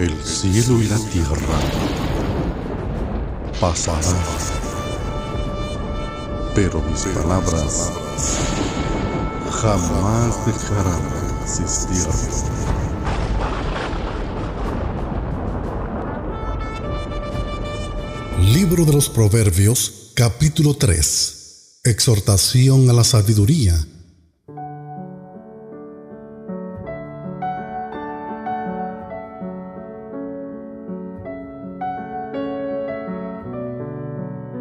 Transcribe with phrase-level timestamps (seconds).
[0.00, 1.60] El cielo y la tierra
[3.60, 4.16] pasarán,
[6.54, 7.90] pero mis palabras
[9.50, 12.06] jamás dejarán de existir.
[18.54, 21.80] Libro de los Proverbios, capítulo 3.
[21.84, 23.86] Exhortación a la sabiduría.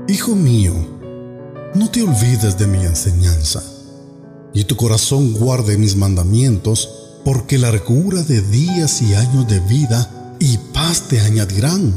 [0.09, 0.73] Hijo mío,
[1.75, 3.61] no te olvides de mi enseñanza,
[4.55, 6.89] y tu corazón guarde mis mandamientos,
[7.23, 11.93] porque largura de días y años de vida y paz te añadirán.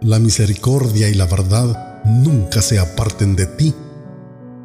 [0.00, 3.74] La misericordia y la verdad nunca se aparten de ti.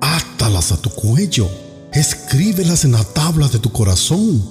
[0.02, 1.50] Átalas a tu cuello,
[1.92, 4.48] escríbelas en la tabla de tu corazón.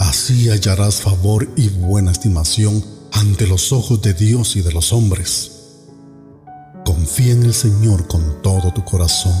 [0.00, 5.59] Así hallarás favor y buena estimación ante los ojos de Dios y de los hombres.
[6.90, 9.32] Confía en el Señor con todo tu corazón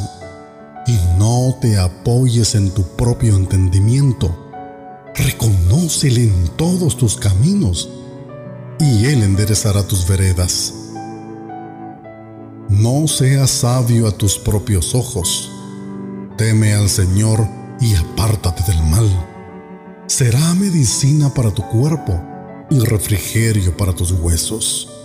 [0.86, 4.52] y no te apoyes en tu propio entendimiento.
[5.16, 7.90] Reconócele en todos tus caminos
[8.78, 10.72] y Él enderezará tus veredas.
[12.68, 15.50] No seas sabio a tus propios ojos.
[16.36, 17.48] Teme al Señor
[17.80, 19.10] y apártate del mal.
[20.06, 22.16] Será medicina para tu cuerpo
[22.70, 24.99] y refrigerio para tus huesos.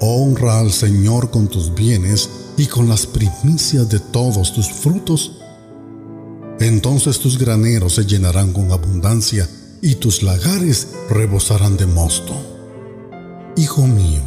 [0.00, 5.38] Honra al Señor con tus bienes y con las primicias de todos tus frutos.
[6.60, 9.48] Entonces tus graneros se llenarán con abundancia
[9.82, 12.34] y tus lagares rebosarán de mosto.
[13.56, 14.22] Hijo mío,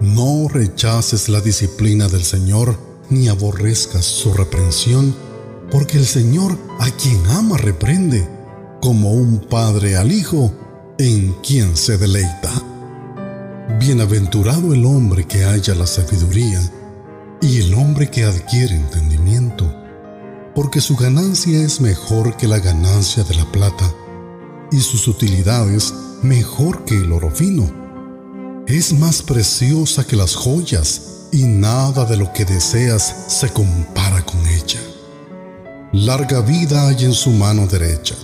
[0.00, 2.76] no rechaces la disciplina del Señor
[3.08, 5.14] ni aborrezcas su reprensión,
[5.70, 8.28] porque el Señor a quien ama reprende,
[8.80, 10.52] como un padre al hijo
[10.98, 12.71] en quien se deleita.
[13.78, 16.60] Bienaventurado el hombre que haya la sabiduría
[17.40, 19.72] y el hombre que adquiere entendimiento,
[20.54, 23.92] porque su ganancia es mejor que la ganancia de la plata
[24.70, 27.70] y sus utilidades mejor que el oro fino.
[28.66, 34.44] Es más preciosa que las joyas y nada de lo que deseas se compara con
[34.46, 34.80] ella.
[35.92, 38.14] Larga vida hay en su mano derecha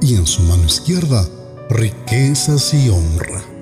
[0.00, 1.26] y en su mano izquierda
[1.68, 3.57] riquezas y honra.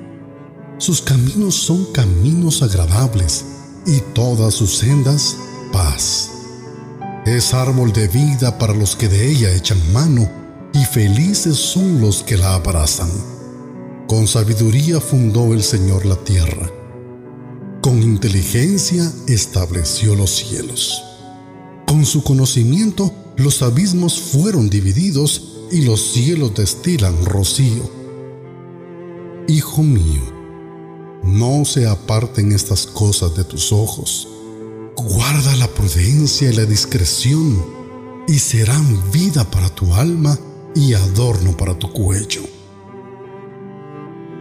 [0.78, 3.46] Sus caminos son caminos agradables
[3.86, 5.34] y todas sus sendas
[5.72, 6.30] paz.
[7.24, 10.30] Es árbol de vida para los que de ella echan mano
[10.74, 13.10] y felices son los que la abrazan.
[14.06, 16.70] Con sabiduría fundó el Señor la tierra.
[17.80, 21.02] Con inteligencia estableció los cielos.
[21.86, 27.90] Con su conocimiento los abismos fueron divididos y los cielos destilan rocío.
[29.48, 30.35] Hijo mío,
[31.38, 34.28] no se aparten estas cosas de tus ojos.
[34.96, 37.64] Guarda la prudencia y la discreción,
[38.26, 40.38] y serán vida para tu alma
[40.74, 42.42] y adorno para tu cuello.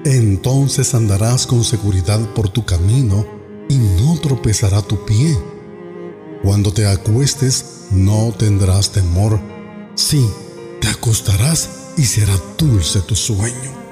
[0.05, 3.25] Entonces andarás con seguridad por tu camino
[3.69, 5.37] y no tropezará tu pie.
[6.43, 9.39] Cuando te acuestes no tendrás temor.
[9.95, 10.27] Sí,
[10.79, 13.84] te acostarás y será dulce tu sueño.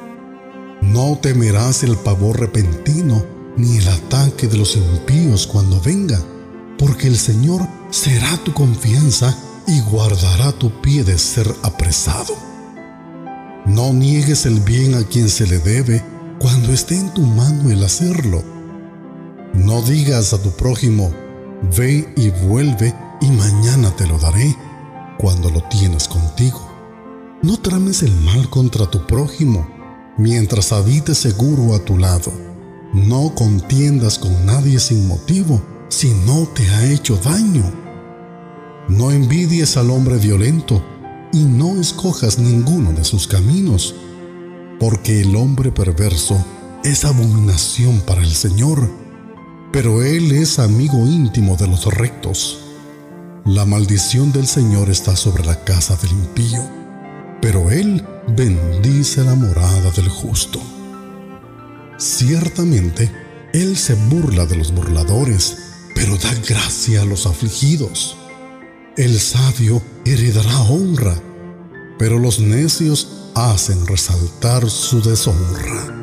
[0.94, 3.26] No temerás el pavor repentino
[3.58, 6.22] ni el ataque de los impíos cuando venga,
[6.78, 12.36] porque el Señor será tu confianza y guardará tu pie de ser apresado.
[13.66, 16.06] No niegues el bien a quien se le debe
[16.38, 18.44] cuando esté en tu mano el hacerlo.
[19.56, 21.12] No digas a tu prójimo,
[21.76, 24.56] ve y vuelve y mañana te lo daré
[25.18, 26.70] cuando lo tienes contigo.
[27.42, 29.73] No trames el mal contra tu prójimo
[30.18, 32.32] mientras habites seguro a tu lado.
[32.94, 37.64] No contiendas con nadie sin motivo si no te ha hecho daño.
[38.88, 40.84] No envidies al hombre violento
[41.32, 43.96] y no escojas ninguno de sus caminos,
[44.80, 46.44] porque el hombre perverso
[46.84, 48.90] es abominación para el Señor,
[49.72, 52.60] pero Él es amigo íntimo de los rectos.
[53.46, 56.62] La maldición del Señor está sobre la casa del impío,
[57.44, 60.62] pero Él bendice la morada del justo.
[61.98, 63.12] Ciertamente,
[63.52, 65.58] Él se burla de los burladores,
[65.94, 68.16] pero da gracia a los afligidos.
[68.96, 71.22] El sabio heredará honra,
[72.00, 76.03] pero los necios hacen resaltar su deshonra.